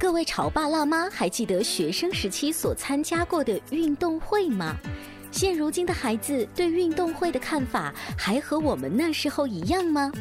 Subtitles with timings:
[0.00, 4.76] 各位潮爸辣妈，还记得学生时期所参加过的运动会吗？
[5.32, 10.12] 现如今的孩子对运动会的看法还和我们那时候一样吗？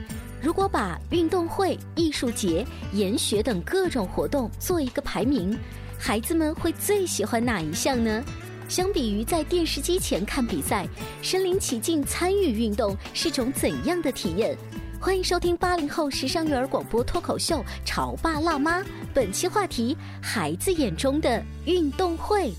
[0.42, 5.56] 如果把运动会、艺术节、研学等各种活动做一个排名，
[6.00, 8.24] 孩子们会最喜欢哪一项呢？
[8.68, 10.88] 相比于在电视机前看比赛，
[11.22, 14.58] 身临其境参与运动是种怎样的体验？
[15.00, 18.80] 欢迎收听八零后时尚育儿广播脱口秀《潮爸辣妈》，
[19.14, 22.52] 本期话题：孩子眼中的运动会。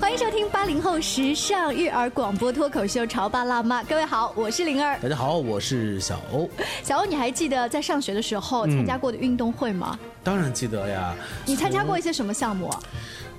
[0.00, 4.98] 欢迎收听八零后时尚育儿广播脱口秀《潮爸辣妈》，各位好，我是灵儿。
[4.98, 6.50] 大家好，我是小欧。
[6.82, 9.98] 小欧，你还记得在上学的时候参加过的运动会吗？
[10.24, 11.14] 当然记得呀。
[11.46, 12.68] 你参加过一些什么项目？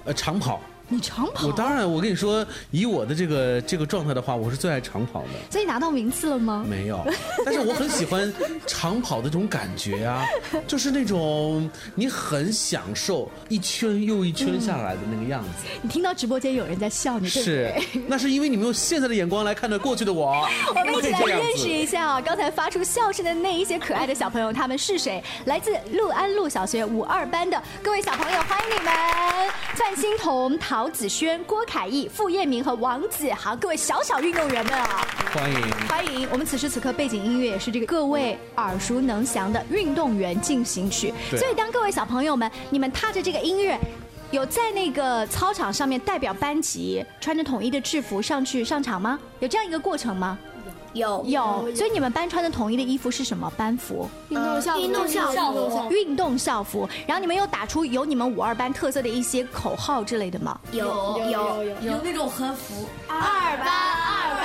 [0.05, 0.61] 呃，长跑。
[0.89, 1.47] 你长跑？
[1.47, 5.29] 我当然，我跟你说，以我的这个这个状态的话，我是最爱长跑的。
[5.49, 6.65] 所以拿到名次了吗？
[6.69, 7.03] 没有，
[7.45, 8.31] 但是我很喜欢
[8.67, 10.25] 长跑的这种感觉啊，
[10.67, 15.49] 就是那种你很享受一圈又一圈下来的那个样子。
[15.81, 17.73] 你听到直播间有人在笑你，是，
[18.07, 20.47] 那是因为你们用现在的眼光来看待过去的我。
[20.69, 25.23] 我们一起来认识一下啊，刚才发出笑声的那一些可爱的小朋友，他们是谁？
[25.45, 28.93] 来自陆安路小学五二班的各位小朋友，欢迎你们！
[29.75, 36.27] 范欣彤、陶子轩、郭凯毅、傅彦明和王子豪，各位小小运动员们啊，欢迎欢迎！
[36.31, 41.11] 我们此时此刻背景音乐也是这个各位耳熟能详的运动员进行曲。
[41.31, 43.79] 所以当各位小朋友们，你们踏着这个音乐，
[44.29, 49.19] 有在那个操场上面代表班级，穿着统一的制服上去上场吗？
[49.39, 50.37] 有这样一个过程吗？
[50.93, 51.23] 有。
[51.27, 54.09] 有，所以你们班穿的统一的衣服是什么班服？
[54.29, 56.87] 运动校运动校服，运动校服。
[57.07, 60.59] 然后你们有打出有你们五二班特色的一些口号之类的吗？
[60.71, 60.85] 有
[61.17, 61.93] 有有。
[61.93, 64.42] 有那种横幅，二班二班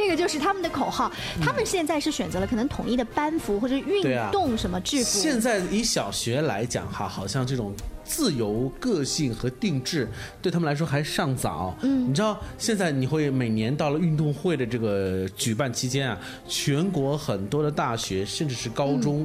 [0.00, 1.12] 这个就是他们的口号。
[1.42, 4.02] 他们现在是选择了可能统一的班服或者运
[4.32, 5.20] 动什么制服。
[5.20, 7.74] 现在以小学来讲哈，好像这种。
[8.02, 10.08] 自由、个性和定制
[10.42, 11.72] 对他们来说还尚早。
[11.82, 16.18] 嗯，你知道现在你会每年到了运动会的这个举办期间啊，
[16.48, 19.24] 全国很多的大学甚至是高中。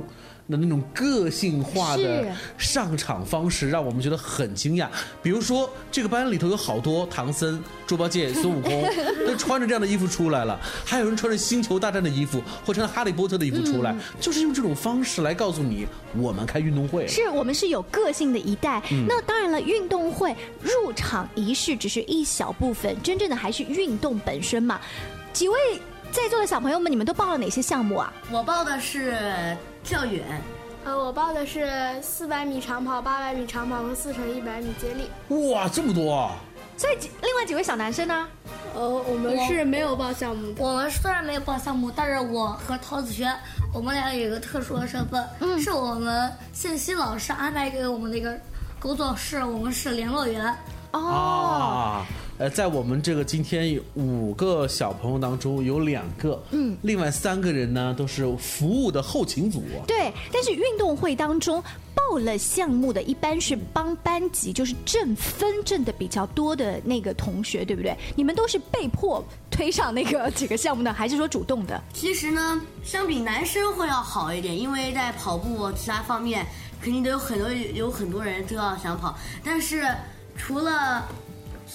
[0.50, 2.26] 的那种个性化的
[2.58, 4.88] 上场方式，让我们觉得很惊讶。
[5.24, 8.84] 比如说，这个班里头有好多唐僧、猪八戒、孙悟空，
[9.26, 17.08] 都穿着这样的衣服出来了；还有人穿着星球大战的衣服，或穿着哈利波特的衣服出来，就是用这种方式来告诉你，我们开运动会。
[17.08, 18.82] 是我们是有个性的一代。
[19.08, 24.80] 那当然了，运动会入场仪式只是一小部分，真正的还是运动本身嘛。
[25.34, 25.58] 几位
[26.16, 28.14] 在座的小朋友们，你们都报了哪些项目啊？
[28.32, 29.16] 我报的是。
[29.84, 30.42] 跳远，
[30.84, 31.70] 呃，我报的是
[32.02, 35.52] 四百米长跑、八百米长跑和四乘一百米接力。
[35.52, 36.32] 哇，这么多啊！
[36.76, 38.28] 所以另外几位小男生呢？
[38.74, 40.56] 呃，我们是没有报项目。
[40.58, 43.32] 我们虽然没有报项目，但是我和陶子轩，
[43.72, 45.24] 我们俩有一个特殊的身份，
[45.62, 48.36] 是我们信息老师安排给我们的一个
[48.80, 50.52] 工作室，我们是联络员。
[50.94, 52.04] 哦。
[52.38, 59.64] 呃，在我们这个今天有五个小朋友当中，有两个，嗯，另外三个人呢都是服务的后勤组。
[59.88, 67.96] 对，但是运动会当中报了项目的，一般是帮班级就是挣分挣的比较多的那个同学，对不对？
[68.18, 71.82] 你们都是被迫推上那个几个项目呢，还是说主动的？
[71.94, 76.46] 其实呢，相比男生会要好一点，因为在跑步其他方面
[76.82, 79.88] 肯定都有很多有很多人都要想跑，但是
[80.36, 81.08] 除了。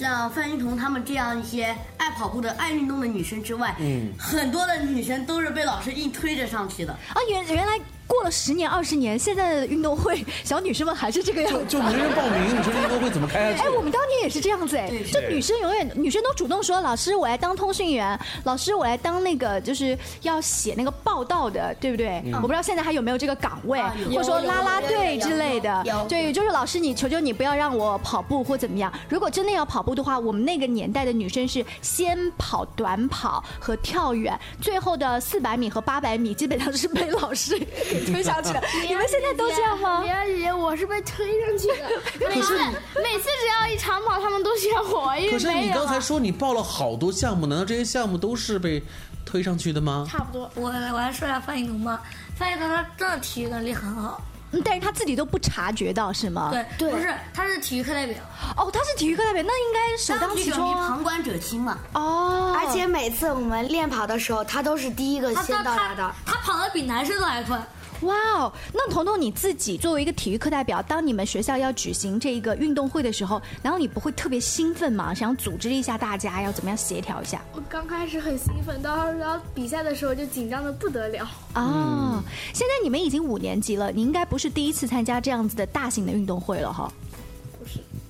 [0.00, 6.92] 像范欣彤他们这样一些爱跑步的、爱运动的女生之外，嗯，很多的女生都是被老师硬推着上去的。
[6.94, 7.78] 啊，原原来
[8.10, 11.64] 过了十年二十年，现在的运动会小女生们还是这个样子。
[11.68, 13.70] 就没人报名，你说这运动会怎么开下去哎，？
[13.70, 22.20] 我们当年也是这样子哎，就女生永远女生都主动说，老师我来当通讯员，老师我来当那个就是要写那个报道的，对不对？
[22.34, 25.84] 我不知道现在还有没有这个岗位，或者说啦啦队之类的。
[26.08, 28.92] 对，就是老师你求求你不要让我跑步或怎么样。
[29.08, 37.56] 如果真的要跑步的话，我们那个年代的女生是先跑短跑和跳远，最后的四百米和八百米基本上是被老师
[38.04, 38.62] 推上去的。
[38.86, 40.02] 你们现在都这样吗？
[40.02, 41.88] 别姐姐，我是被推上去的。
[42.28, 42.58] 每次
[43.02, 45.70] 每次只要一长跑，他们都选我，因为可是你。
[45.70, 48.82] 刚才说你报了好多项目，难道这些项目都是被
[49.24, 50.06] 推上去的吗？
[50.08, 50.50] 差不多。
[50.54, 52.02] 我我来说一下范逸农吧，
[52.36, 54.20] 范逸农他真的体育能力很好，
[54.52, 56.50] 嗯但是他自己都不察觉到是吗？
[56.50, 58.16] 对，对不是，他是体育课代表，
[58.56, 60.88] 哦，他是体育课代表，那应该首当其冲啊。
[60.88, 61.78] 旁观者清嘛。
[61.94, 66.14] 哦，而且每次我们练跑的时候，他都是第一个先到达的。
[66.26, 67.62] 他跑的比男生都还快。
[68.02, 75.12] 哇哦，那彤彤你自己作为一个体育课代表，当你们学校要举行这个运动会的时候，然后你不会特别兴奋吗？
[75.12, 77.42] 想组织一下大家要怎么样协调一下？
[77.54, 81.28] 我刚开始很兴奋，到时候比赛的时候就紧张的不得了。
[81.54, 82.22] 哦，
[82.54, 86.90] 现在你们已经五年级了，你应该不是第一次参加这样子的大型的运动会了哈？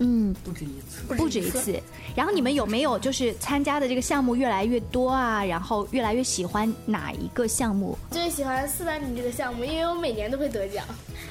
[0.00, 1.14] 嗯，不止一次。
[1.14, 1.80] 不止一次。
[2.16, 5.44] 然后你们有没有就是参加的这个项目越来越多啊？
[5.44, 7.96] 然后越来越喜欢哪一个项目？
[8.10, 10.84] 最喜欢四百米这个项目，因为我每年都会得奖。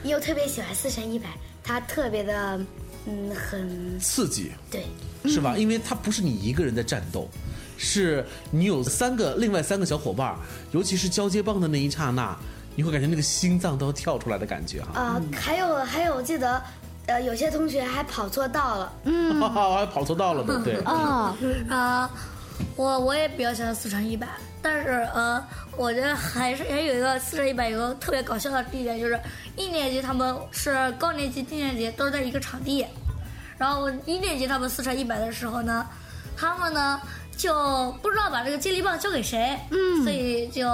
[0.04, 1.28] 又特别喜欢四乘一百，
[1.62, 2.60] 它特别的，
[3.06, 4.86] 嗯，很刺激对。
[5.26, 5.58] 是吧？
[5.58, 7.28] 因为它不是你一个人在战斗，
[7.76, 10.34] 是你有三个另外三个小伙伴，
[10.72, 12.34] 尤其是交接棒的那一刹那，
[12.74, 14.92] 你会感觉那个心脏都要跳出来的感觉哈。
[14.96, 16.64] 呃，还有还有，我记得，
[17.10, 18.94] 呃，有些同学还跑错道了。
[19.42, 20.76] 哈哈，还跑错道了呢，对。
[20.82, 21.36] 啊、
[21.70, 22.10] 啊、
[22.76, 24.28] 我我也比较喜欢四乘一百，
[24.62, 25.44] 但是呃，
[25.76, 29.20] 我觉得还是也有一个四乘一百有个特别搞笑的地点，就是
[29.56, 32.86] 一年级他们是高年级、低年级都是在一个场地，
[33.58, 35.86] 然后一年级他们四乘一百的时候呢，
[36.38, 37.02] 他们呢
[37.36, 40.70] 就不知道把这个接力棒交给谁，嗯，所以就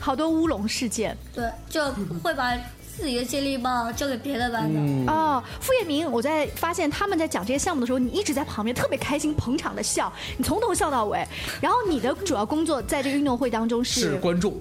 [0.00, 1.16] 好多乌龙事件。
[1.34, 1.84] 对就
[2.22, 2.56] 会把
[2.96, 5.12] 自己的接力棒交给别的班的。
[5.12, 11.26] 哦，傅业明，我在发现他们在讲这些项目的时候，你一直在旁边特别开心捧场的笑，你从头笑到尾。
[11.60, 14.58] 然后你的主要工作在这个运动会当中是是观众，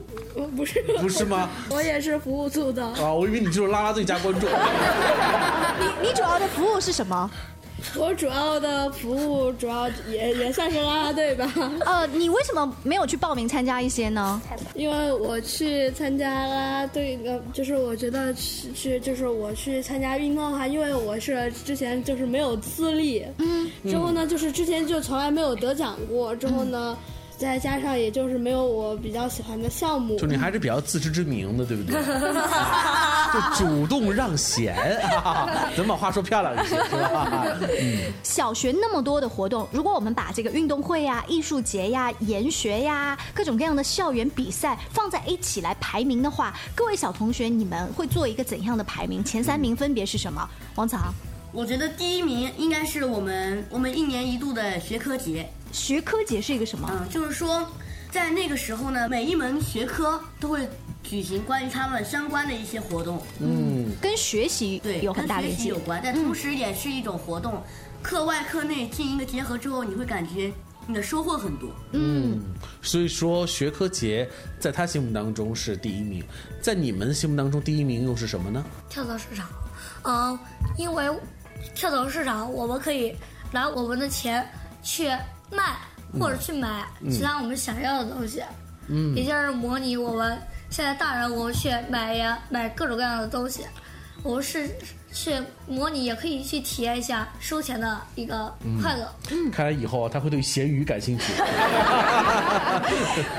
[0.56, 1.50] 不是，不是吗？
[1.72, 2.86] 我也是服务组的。
[2.86, 4.50] 啊，我以为你就是啦啦队加观众。
[5.80, 7.30] 你你主要的服务是什么？
[7.98, 11.52] 我主要的服务主要也也算是啦啦队吧，
[11.86, 14.42] 呃，你为什么没有去报名参加一些呢？
[14.74, 26.98] 因为我去参加啦啦队呃，就是我觉得去去就是我去参加运动的话，因为我是之前就是没有资历，嗯，之后呢就是之前就从来没有得奖过，之后呢。
[27.38, 32.00] 再加上也就是没有我比较喜欢的项目就，你还是比较自知之明的，对不对？
[33.34, 34.76] 就主动让贤，
[35.24, 37.46] 啊 怎么把话说漂亮一些，是吧？
[37.80, 49.24] 嗯，小学那么多的活动，如果我们把这个运动会呀、艺术节呀、研学呀、各种各样的校园比赛放在一起来排名的话，各位小同学，你们会做一个怎样的排名？
[49.24, 50.48] 前三名分别是什么？
[50.76, 51.14] 王子豪，
[51.52, 56.90] 我觉得第一名应该是我们我们一年一度的学科节，学科节是一个什么？
[56.92, 57.66] 嗯，就是说，
[58.12, 60.68] 在那个时候呢，每一门学科都会
[61.04, 65.80] 举行关于他们相关的一些活动，嗯跟学习对，有很跟大联系学习有。
[65.80, 67.62] 关，但同时也是一种活动，
[68.02, 70.52] 课外课内进行一个结合之后，你会感觉
[70.88, 71.70] 你的收获很多。
[71.92, 72.42] 嗯
[72.82, 74.28] 所以说学科节
[74.60, 76.24] 在他心目当中是第一名，
[76.62, 78.64] 在你们心目当中第一名又是什么呢？
[78.90, 79.48] 跳蚤市场，
[80.04, 80.40] 嗯，
[80.78, 81.10] 因为
[81.74, 83.16] 跳蚤市场我们可以
[83.52, 84.48] 拿我们的钱
[84.82, 85.10] 去
[85.52, 85.78] 卖
[86.20, 88.42] 或者去买其他我们想要的东西，
[88.88, 90.38] 嗯，也就是模拟我们
[90.70, 93.62] 现在大人我们去买呀买各种各样的东西，
[94.24, 94.70] 我们是
[95.14, 95.34] 去
[95.68, 99.10] 模拟，也可以去体验一下收钱的一个快乐。
[99.52, 101.34] 看来以后他会对咸鱼感兴趣。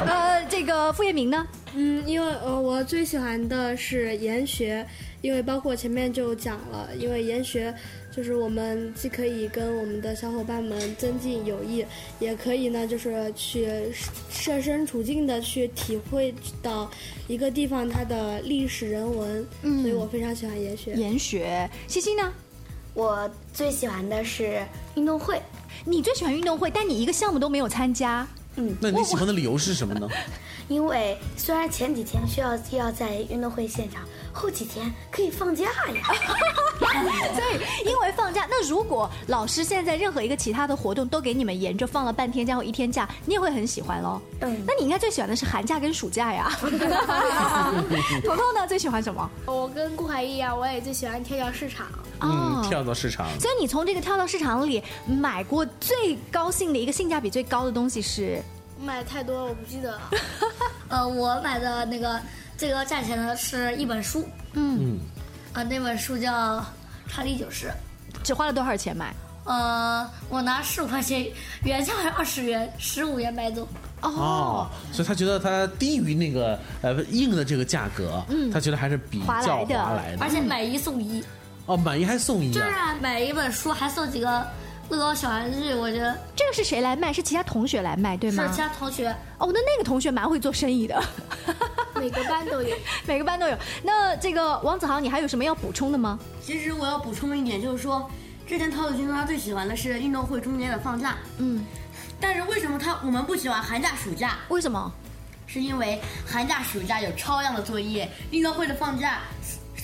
[0.07, 1.47] 呃，这个傅业明呢？
[1.75, 4.87] 嗯，因为呃，我最喜欢的是研学，
[5.21, 7.75] 因为包括前面就讲了，因为研学
[8.17, 11.85] 就是我们既可以跟我们的小伙伴们增进友谊，
[12.19, 13.69] 也可以呢就是去
[14.31, 16.91] 设身处境的去体会到
[17.29, 20.95] 一个地方它的历史人文，嗯所以我非常喜欢研学。
[20.95, 21.69] 研学。
[21.87, 22.33] 西西呢？
[22.95, 24.63] 我最喜欢的是
[24.95, 25.39] 运动会，
[25.85, 28.27] 你最喜欢运动会，但你一个项目都没有参加。
[28.59, 30.09] 嗯那你喜欢的理由是什么呢？
[30.69, 34.03] 因为虽然前几天需要要在运动会现场，
[34.37, 36.13] 后几天可以放假呀。
[37.35, 44.21] 所以因为放假，那如果老师现在在任何一个其他的活动都给你们延着放了半天假或一天假，你也会很喜欢喽。
[44.41, 46.51] 嗯那你应该最喜欢的是寒假跟暑假呀。
[46.61, 49.29] 彤彤呢最喜欢什么？
[49.47, 51.87] 我跟顾海一样，我也最喜欢跳蚤市场。
[52.21, 53.27] 嗯，跳蚤市场。
[53.41, 58.43] 所以你从这个跳蚤市场里买过最高兴的一个性价比最高的东西是？
[58.79, 60.01] 买太多了，我不记得了。
[60.89, 62.21] 呃，我买的那个
[62.57, 64.99] 这个价钱呢是一本书，嗯，
[65.53, 66.59] 啊，那本书叫
[67.09, 67.67] 《查理九世》。
[68.23, 69.15] 只花了多少钱买？
[69.45, 71.27] 呃，我拿十五块钱，
[71.65, 73.69] 原价是二十元，十五元买走。
[74.03, 80.19] 哦，所以他觉得他低于那个呃硬的这个价格，嗯，他觉得还是比较划来的来的。
[80.21, 81.23] 而且买一送一，
[81.67, 82.97] 哦，买一还送一就是啊！
[83.01, 84.47] 买一本书还送几个
[84.89, 87.13] 乐高小玩具，我觉得这个是谁来卖？
[87.13, 88.47] 是其他同学来卖，对吗？
[88.49, 89.09] 是其他同学。
[89.39, 91.03] 哦，那那个同学蛮会做生意的，
[92.01, 92.77] 每个班都有。
[93.07, 93.57] 每个班都有。
[93.83, 96.19] 那这个王子豪，你还有什么要补充的吗？
[96.43, 98.11] 其实我要补充一点，就是说，
[98.47, 101.65] 之前陶子君说他最喜欢的是运动会中间的放假，嗯，
[102.21, 104.39] 但是为什么他我们不喜欢寒假、暑假？
[104.49, 104.93] 为什么？
[105.49, 109.21] 是因为寒假、暑假有超量的作业，运动会的放假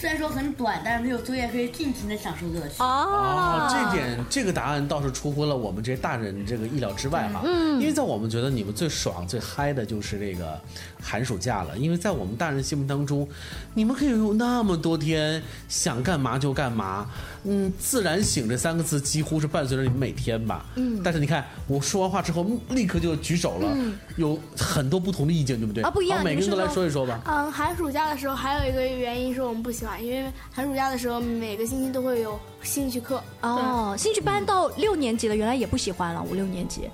[0.02, 2.74] 虽然说很短，但是没有作业可以尽情的享受乐趣。
[2.80, 7.42] 哦，这点这个答案倒是出乎了我们这些大人这个意料之外哈。
[7.44, 10.60] 嗯，因为在我们觉得你们最爽最嗨的就是这个
[11.00, 13.28] 寒暑假了，因为在我们大人心目当中，
[13.74, 17.06] 你们可以有那么多天想干嘛就干嘛。
[17.44, 20.66] 嗯，自然醒这三个字几乎是伴随着你们每天吧。
[20.74, 23.68] 嗯，但是你看我说完话之后，立刻就举手了，
[24.16, 25.84] 有很多不同的意见，对不对？
[25.84, 27.20] 啊不一样好每个人都来说一说吧。
[27.24, 33.22] 嗯，寒暑假的时候还有一个原因是我们不喜欢，因为寒暑假的时候每个星期都会有兴趣课。
[33.40, 36.88] 哦，兴趣班到六年级了，原来也不喜欢了，五六年级。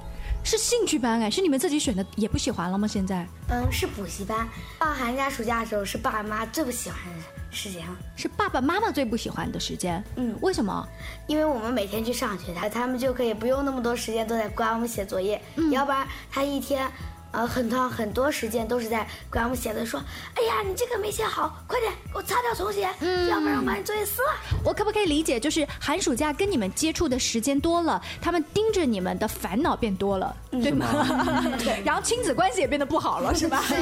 [0.45, 2.89] 是兴趣班哎，是你们自己选的，也不喜欢了吗？
[2.89, 4.49] 现在嗯，是补习班。
[4.79, 10.03] 放寒假、暑假的时候是爸爸妈妈最不喜欢的时间了，是爸爸妈妈最不喜欢的时间。
[10.17, 10.89] 嗯为什么？
[11.27, 16.89] 因为我们每天去上学，他他们就可以不用那么多时间都在管我们写作业，要不然他一天。
[17.31, 20.01] 呃，很多很多时间都是在管我们写的，说，
[20.35, 22.83] 哎呀，你这个没写好，快点给我擦掉重写，
[23.29, 24.29] 要不然我把你作业撕了。
[24.65, 30.87] 我可不可以理解，就是寒暑假跟你们接触的时间多了，他们盯着你们的烦恼变多了，对吗？
[31.63, 31.83] 对。
[31.85, 33.63] 然后亲子关系也变得不好了，是吧？
[33.69, 33.77] 是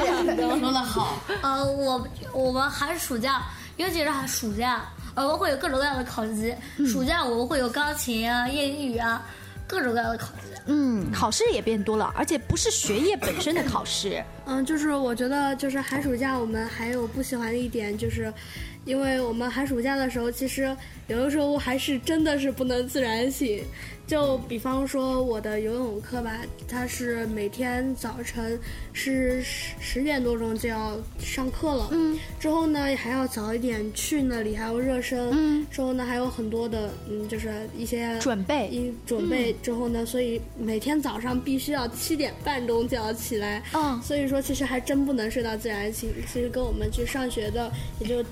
[0.59, 3.43] 说的好， 呃，我我们寒暑假，
[3.77, 4.85] 尤其是寒暑假，
[5.15, 6.53] 呃我们会有各种各样的考级。
[6.85, 9.23] 暑假我们会有钢琴啊、英语啊，
[9.67, 10.61] 各种各样的考试。
[10.65, 14.23] 嗯，考试也变多了，而且不是学业本身的考试。
[14.47, 18.33] 嗯，就是我觉得就是寒暑假我们还有不喜欢的一点，就是
[18.85, 20.75] 因为我们寒暑假的时候，其实
[21.07, 23.63] 有的时候还是真的是不能自然醒。
[24.07, 28.57] 就比方说我的游泳课吧，它是每天早晨
[28.93, 48.23] 是十十点多钟就要上课了，嗯，之后呢还要早一点去那里，还要热身，嗯，之后呢还有很多的嗯，就是一些准备一准备之后呢，所以每天早上必须要七点半钟就要起来，嗯所以说其实还真不能睡到自然醒，其实跟我们去上学的也就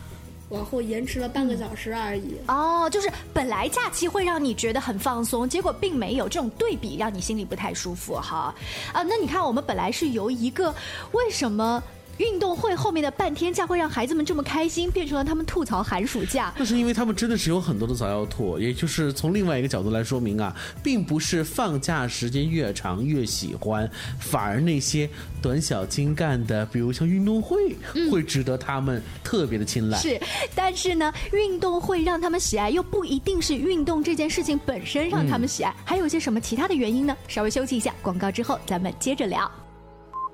[0.49, 2.35] 往后延迟了半个小时而已。
[2.47, 8.53] 哦，就是本来假期会让你觉得很放松，结果并没有这种对比，让你心里不太舒服哈。
[8.93, 10.73] 啊，那你看，我们本来是由一个
[11.11, 11.81] 为什么？
[12.17, 16.53] 运动会后面的半天假会让孩子们这么开心，变成了他们吐槽寒暑假。
[16.57, 25.09] 那是因为他们真的是有很多的早要吐，也就是从另外一个角度来说明啊，并不是放假时间越长越喜欢，反而那些
[25.41, 27.75] 短小精干的，比如像运动会，
[28.09, 29.97] 会值得他们特别的青睐。
[29.97, 30.19] 是，
[30.55, 37.15] 但是呢，运动会让他们喜爱，又不一定是运动这件事情本身让他们喜爱，还有些什么其他的原因呢？
[37.27, 39.51] 稍微休息一下，广告之后咱们接着聊。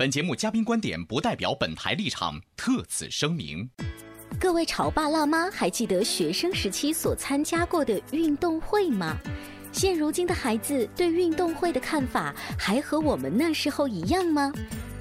[0.00, 3.68] 本节目嘉宾观点不代表本台立场，特此声明。
[4.40, 9.14] 各位潮爸辣妈还记得学生时期所参加过的运动会吗？
[9.72, 14.50] 现如今的孩子对运动会的看法还和我们那时候一样吗？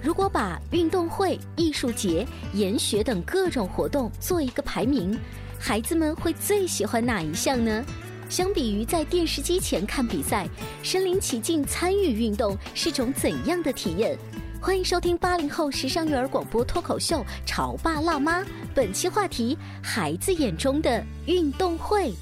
[0.03, 5.17] 如果把运动会、艺术节、研学等各种活动做一个排名，
[5.57, 7.85] 孩子们会最喜欢哪一项呢？
[8.27, 10.45] 相比于在电视机前看比赛，
[10.83, 14.19] 身临其境参与运动是种怎样的体验？
[14.61, 18.41] 欢迎收听八零后时尚育儿广播脱口秀《潮爸辣妈》，
[18.75, 22.13] 本期话题：孩子眼中的运动会。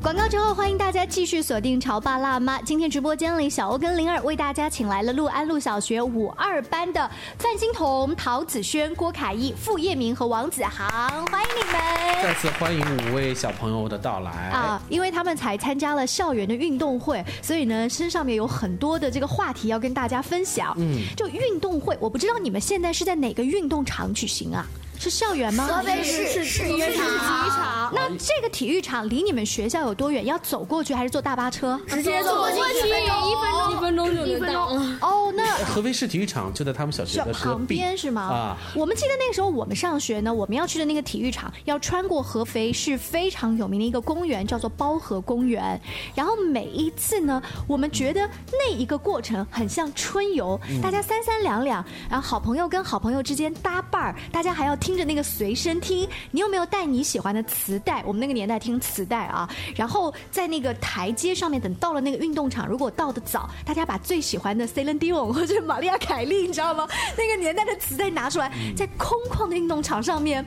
[0.00, 2.58] 广告之后，欢迎大家继续锁定《潮爸辣妈》。
[2.64, 10.88] 今天直播间里，小欧跟灵儿为大家请来了陆安路小学五二班的范欣彤、陶子轩、郭凯毅、傅叶明和王子航，
[11.26, 12.22] 欢迎你们！
[12.22, 14.80] 再次欢迎五位小朋友的到来啊！
[14.88, 20.72] 因为他们才参加了校园的运动会，所以呢，身上面有很多的这个话题要跟大家分享。
[20.78, 24.64] 嗯，就运动会，我不知道你们现在是在哪个运动场举行啊？
[24.98, 25.66] 是校园吗？
[25.66, 27.92] 合肥市市体育场。
[27.94, 30.26] 那这个体育场离你们学校有多远？
[30.26, 31.80] 要走过去还是坐大巴车？
[31.86, 34.66] 直接走过去，一分钟，一分钟就能到。
[35.00, 38.22] 哦，那合肥市体育场就在他们小学的旁边是吗？
[38.22, 45.80] 啊，我们记得那个时候我们上学呢，我们要去的那个体育场要穿过合肥市非常有名的一个公园，叫做包河公园。
[46.14, 54.76] 然后每一次呢，我们觉得那一个过程很像春游，大家三三两两，然后好朋友跟好朋友之间搭伴儿，大家还要。
[54.78, 58.02] 听听着那个随身听，你有没有带你喜欢的磁带？
[58.06, 66.88] 我们那个年代听磁带啊，然后在那个台阶上面，等到了那个运动场，如果到的早，大家把最喜欢的 c e l i n Dion 或者玛利亚凯莉，你知道吗？
[67.18, 70.42] 那个年代的磁带拿出来，在空旷的运动场上面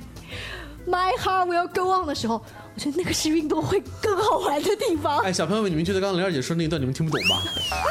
[0.87, 2.43] ，My heart will go on 的时候。
[2.73, 5.19] 我觉得那个是运动会更好玩的地方。
[5.19, 7.41] 哎，小朋友们，你们觉得刚刚玲儿姐说那一段你们听不懂吧？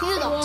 [0.01, 0.41] 听得懂。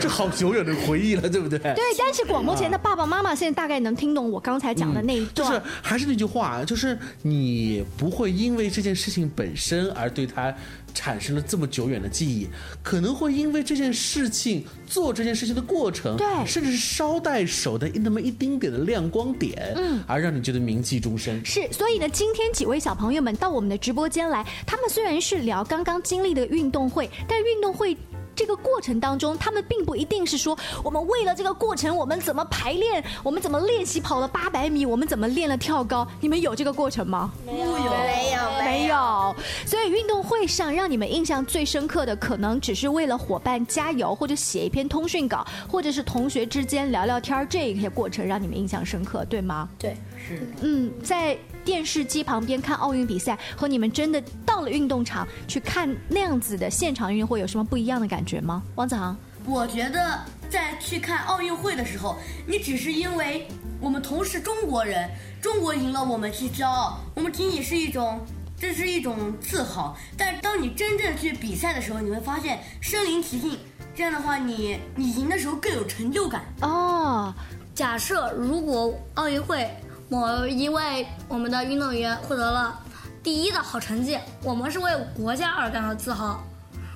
[0.00, 1.58] 这好久远的回忆了，对不对？
[1.58, 5.48] 对，但是广播前的爸爸妈妈现在大概能听懂我刚才讲的那一段。
[5.48, 10.52] 就是还是那句话，就是你不会因为这件事情本身而对他。
[10.96, 12.48] 产生了这么久远的记忆，
[12.82, 21.44] 可能会因为这件事情做这件事情的过程，对，甚至是捎带手的那么一丁点的亮光点，嗯，而让你觉得铭记终身。
[21.44, 27.94] 是，所以呢，今天几位小朋友们到我们的直播间来，他们虽然是聊刚刚经历的运动会，但运动会。
[28.36, 36.06] 这个过程当中，他们并不一定是说我们为了这个过程，我们怎么排练，我们怎么练习跑了八百米，我们怎么练了跳高。
[36.20, 37.32] 你们有这个过程吗？
[37.46, 39.34] 没有，没有，没有。
[39.64, 49.68] 所以运动会上让你们印象最深刻的，可能只是为了伙伴加油，或者写一篇通讯稿，或者是同学之间聊聊天这一些过程让你们印象深刻，对吗？
[49.78, 49.96] 对，
[50.28, 50.46] 是。
[50.60, 51.38] 嗯，在。
[51.66, 58.62] 电视机旁边看奥运比赛，和你们真的到了运动场去看那样子的现场运动会有什么不一样的感觉吗？
[58.76, 63.48] 王子航，我觉得在去看奥运会的时候，你只是因为
[63.80, 65.10] 我们同是中国人，
[65.42, 68.24] 中国赢了我们去骄傲，我们仅仅是一种，
[68.56, 69.96] 这是一种自豪。
[70.16, 73.58] 但是当你真正去比赛的时候，你会发现身临其境，
[73.92, 76.44] 这样的话，你你赢的时候更有成就感。
[76.60, 77.34] 哦，
[77.74, 79.68] 假设如果奥运会。
[80.08, 82.78] 某一位我们的运动员获得了
[83.24, 86.40] 第一的好成绩，我们是为国家而感到自豪，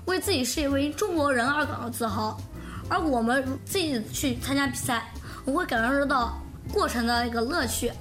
[0.04, 2.40] 为自己是一位中国人而感到自豪。
[2.88, 5.12] 而我们自己去参加比赛，
[5.44, 6.38] 我会感受到
[6.72, 7.92] 过程的一个乐趣，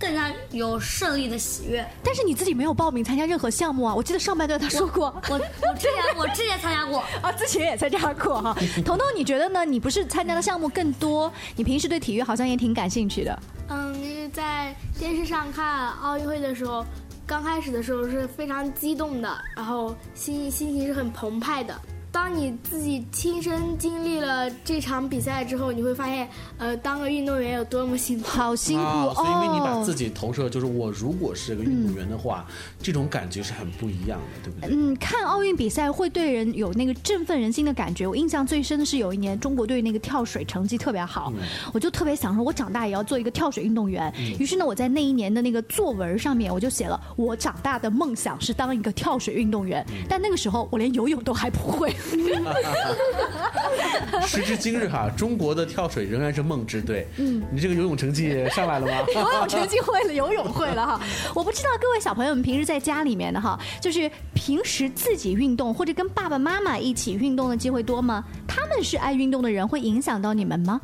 [0.00, 1.86] 更加有胜利的喜悦。
[2.02, 3.94] 但是你自己没有报名参加任何项目啊？
[3.94, 8.56] 我记得上半段他说过，我我之前我之前参加过啊， 之前也参加过哈。
[8.84, 9.64] 彤彤，你觉得呢？
[9.64, 11.30] 你不是参加的项目更多？
[11.54, 13.38] 你平时对体育好像也挺感兴趣的。
[13.68, 16.84] 嗯，在电视上看奥运会的时候，
[17.26, 21.78] 刚开始的时候是非常激动的，然后心心情是很澎湃的。
[22.12, 29.12] 当你自己亲身经历了这场比赛之后，你会发现，呃，当个运动员有多么辛苦，好辛苦哦。
[29.14, 32.44] 所以，因为你把自己投射，就是我如果是个运动员的话，
[32.82, 34.70] 这种感觉是很不一样的，对不对？
[34.72, 38.06] 嗯，看奥运比赛会对人有那个振奋人心的感觉。
[38.06, 41.32] 我印象最深的是有一年中国队那个跳水成绩特别好，
[41.72, 44.12] 我就特别想说，我长大也要做一个跳水运动员。
[44.38, 49.86] 于是呢，我在那一年的那个作文上面，我就写了我长大的梦想是当一个跳水运动员。
[50.08, 51.94] 但那个时候我连游泳都还不会。
[54.26, 57.06] 时至今日哈，中国的跳水仍然是梦之队。
[57.16, 58.92] 嗯，你这个游泳成绩上来了吗？
[59.14, 61.00] 游泳成绩会了，游泳会了哈。
[61.34, 68.24] 我不知道各位小朋友们平时在家里面的哈，就是平时自己运动或者跟爸爸妈妈一起运动的机会多吗？
[68.46, 70.80] 他们是爱运动的人，会影响到你们吗？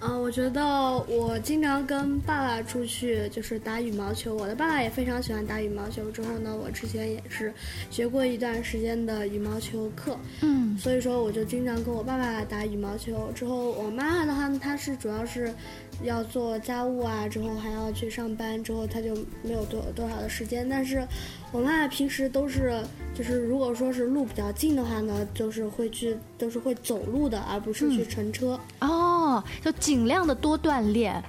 [0.00, 0.62] 嗯，我觉得
[1.08, 6.10] 我经常跟爸爸出去就是打羽毛球，我的爸爸也非常喜欢打羽毛球。
[6.10, 7.52] 之后呢，我之前也是
[7.90, 13.30] 学过一段时间的羽毛球课，嗯，所以说我就经常跟我爸爸打羽毛球。
[13.34, 15.52] 之后我妈妈的话，她是主要是
[16.02, 20.68] 要做家务啊，之后还要去上班，之后她就没有多多少的时间。
[20.68, 21.06] 但是
[21.52, 22.82] 我妈妈平时都是
[23.14, 28.60] 就是如果说是路比较近的话呢，就是会去都是会走路的，而不是去乘车。
[28.80, 29.15] 哦，
[29.64, 31.22] 就尽量的多锻炼。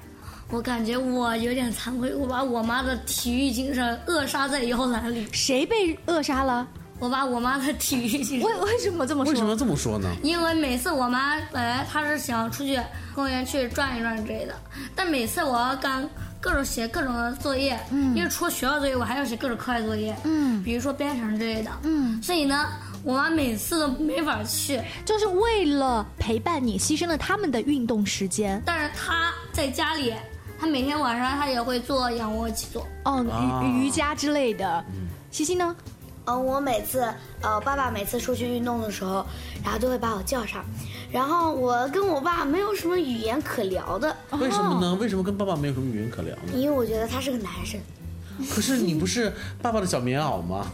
[0.49, 5.27] 我感觉我有点惭愧，我把我妈的体育精神扼杀在摇篮里。
[5.33, 6.65] 谁被扼杀了？
[6.99, 8.41] 我把我妈的体育精神。
[8.41, 9.31] 为为什么这么说？
[9.31, 10.09] 为什么这么说呢？
[10.23, 12.79] 因为每次我妈本来她是想出去
[13.13, 14.55] 公园去转一转之类的，
[14.95, 22.65] 但每次我要干各种写各种的作业，嗯，因为除了学校作业，我还要写各种课外作业，嗯，比如说编程之类的，嗯，所以呢，
[23.07, 28.61] 我妈每次都没法去，就是为了陪伴你，牺牲了他们的运动时间。
[28.65, 30.13] 但是她在家里，
[30.59, 34.83] 她每天晚上她也会做仰卧起坐，哦，啊瑜瑜伽之类的。
[35.31, 35.73] 西西呢？
[36.25, 37.07] 嗯，我每次
[37.39, 39.25] 呃，爸爸每次出去运动的时候，
[39.63, 40.65] 然后都会把我叫上，
[41.09, 44.93] 然后我跟我爸没有什么语言可聊的，为什么呢？
[44.95, 46.51] 为什么跟爸爸没有什么语言可聊呢？
[46.53, 47.79] 因为我觉得他是个男生。
[48.53, 50.65] 可是你不是爸爸的小棉袄吗？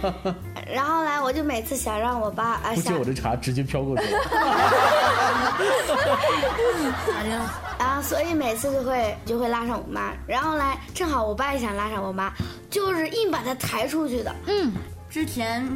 [0.72, 4.18] 然后来，我就每次想让我爸啊，想不接我的茶，直接飘过去了。
[7.78, 12.32] 啊， 所以每次就会就会拉上我妈，然后来正好我爸也想拉上我妈，
[12.70, 14.34] 就是硬把她抬出去的。
[14.46, 14.72] 嗯，
[15.08, 15.66] 之前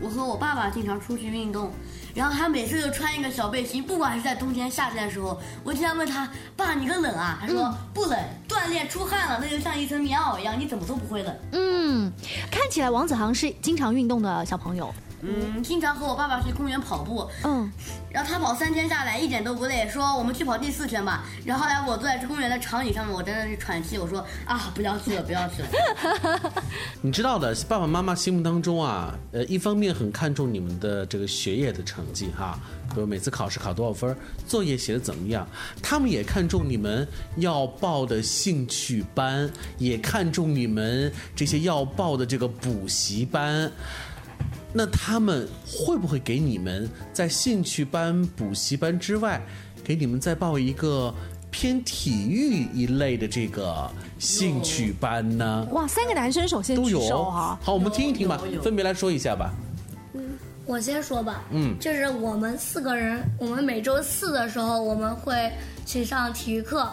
[0.00, 1.70] 我和我爸爸经常出去运动，
[2.14, 12.12] 然后他每次就穿一个小背心，不管是在冬天夏天的时候，我经常问他：“爸，你个冷啊？”他说：“不冷，锻炼出汗了，那就像一层棉袄一样，你怎么都不会冷。”嗯，
[12.50, 14.94] 看起来王子航是经常运动的小朋友。
[15.26, 17.70] 嗯，经常和我爸爸去公园跑步，嗯，
[18.10, 21.24] 然后他跑三圈下来一点都不累，说我们去跑第四圈吧。
[21.46, 26.52] 然后来我坐在这公园的长椅上面，我真的是喘气，我说啊，不要去了，不要去了。
[27.00, 32.58] 你知道的，爸爸妈妈心目当中啊，呃，一方面很看重你们的这个学业的成绩哈，
[32.94, 34.14] 比如每次考试考多少分，
[34.46, 35.48] 作业写的怎么样，
[35.82, 43.72] 他们也看重你们要报的兴趣班，也看重你们这些要报的这个补习班。
[44.76, 49.40] 那他们会不会给你们在兴趣班、补习班之外，
[49.84, 51.14] 给你们再报一个
[51.50, 55.64] 偏体育一类的这个兴趣班呢？
[55.70, 57.56] 哇，三个男生首先举都有哈。
[57.62, 59.54] 好，我们听一听吧，分别来说一下吧。
[60.66, 65.52] 我先说吧，嗯就是我们四个人，我们每周四的时候我们会
[65.86, 66.90] 去上体育课。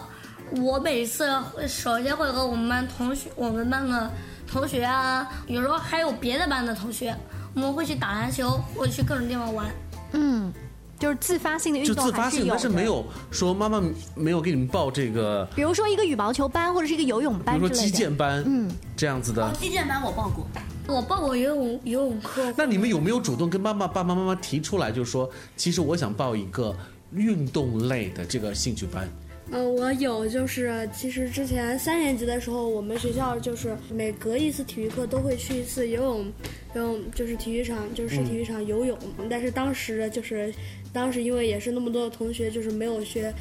[0.60, 4.10] 我每次会首先会和我们班同学，我们班的
[4.46, 7.16] 同学啊，有时候还有别的班的同学，
[7.54, 9.70] 我们会去打篮球，或者去各种地方玩。
[10.12, 10.52] 嗯，
[10.98, 12.50] 就是自发性的运就动自发性，还是有的。
[12.50, 13.82] 但是没有说妈妈
[14.14, 17.90] 没有给你们报这个，比如说一个羽毛球班或者是一个游泳班比如说击。
[17.90, 19.52] 剑班，嗯，这样子的。
[19.54, 20.46] 击剑班我报过，
[20.86, 22.52] 我报过游泳游泳课。
[22.56, 26.74] 那你们有没有主动跟妈妈、爸爸妈妈提出来，就说其实我想报一个
[27.12, 29.08] 运动类的这个兴趣班？
[29.50, 36.32] 嗯，我有，就是其实之前三年级的时候，我们学校就是每隔一次体育课都会去一次游泳，
[36.74, 38.96] 游泳就是体育场，就是市体育场游泳。
[39.28, 40.54] 但是当时就是，
[40.92, 43.34] 当时因为也是那么多的同学，就是没有学，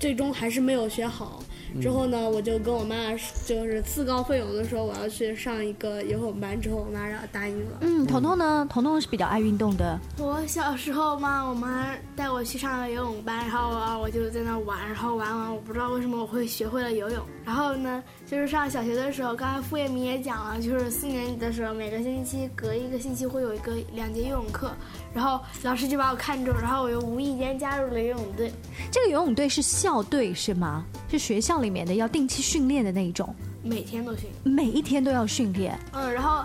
[0.00, 1.42] 最终还是没有学好。
[1.80, 2.96] 之后呢，我就跟我妈
[3.44, 7.78] 就是自告奋勇的说我要去上一个游泳班，之后我妈让答应了。
[7.80, 8.66] 嗯，彤彤呢？
[8.70, 9.98] 彤彤是比较爱运动的。
[10.18, 17.22] 我小时候嘛，我妈带我去上了游泳班，然后啊我就在那玩，然后玩完我不知道为什么我会学会了游泳。
[17.44, 24.72] 然后呢，就是上小学的时候，刚才傅叶明也讲了，就是四年级的时候，每个星期隔一个星期会有一个两节游泳课，
[25.16, 28.52] 然后老师就把我看中，然后我又无意间加入了游泳队。
[28.92, 30.84] 这个游泳队是校队是吗？
[31.10, 35.78] 是学校里面的要定期训练的那一种，每天都训，每一天都要训练。
[35.92, 36.44] 嗯，然后，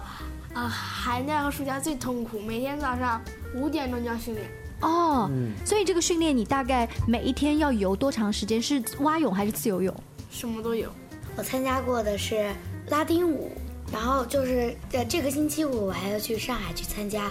[0.54, 3.22] 啊、寒假和暑假最痛苦，每天早上
[3.54, 4.48] 五点钟就要训练。
[4.80, 8.62] 哦，嗯所以这个训练你大概每一天要游多长时间？
[8.62, 9.94] 是蛙泳还是自由泳？
[10.30, 10.90] 什么都有。
[11.36, 12.50] 我参加过的是
[12.88, 13.52] 拉丁舞，
[13.92, 17.30] 然后就是呃这个星期五我还要去上海去参加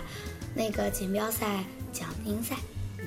[0.55, 2.57] 那个锦标赛奖金赛。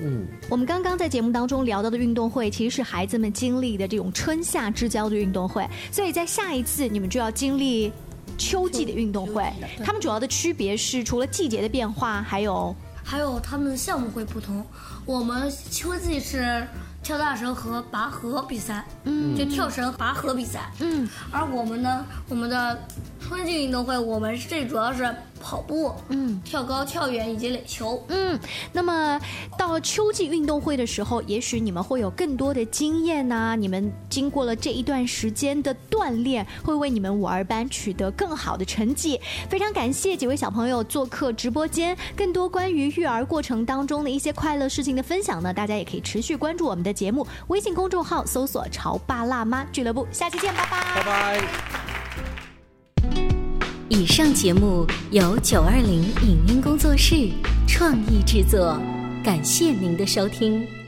[0.00, 7.92] 嗯，我们刚刚在节目当中聊到的运动会，其实是孩子们经历的这种春夏之交的运动会，所以在下一次你们就要经历
[8.36, 9.44] 秋季的运动会。
[9.84, 14.64] 他们主要的区别是，除了季节的变化，还有还有他们的项目会不同。
[15.06, 16.66] 我们秋季是
[17.02, 21.08] 跳大绳和拔河比赛，嗯，就跳绳、拔河比赛，嗯。
[21.30, 22.78] 而我们呢，我们的
[23.20, 28.38] 春季运动会，我们最主要是跑步，嗯，跳高、跳远以及垒球，嗯。
[28.72, 29.20] 那么
[29.58, 33.54] 到秋季运动会的时候，也许你们会有更多的经验呐。
[33.54, 39.20] 你们经过了这一段时间的锻炼，会为你们五二班取得更好的成绩。
[39.50, 50.06] 非常感谢几位小朋友做客直播间，更多关于育儿过程当中的一些快乐事的分享呢，大家也可以持续关注我们的节目，微信公众号搜索“潮爸辣妈俱乐部”。
[50.12, 51.44] 下期见，拜拜，拜拜。
[53.88, 57.30] 以上节目由九二零影音工作室
[57.66, 58.78] 创意制作，
[59.22, 60.83] 感谢您的收听。